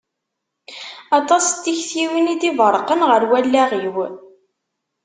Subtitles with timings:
[1.17, 3.95] Aṭas n tiktiwin i d-iberrqen ɣer wallaɣ-iw.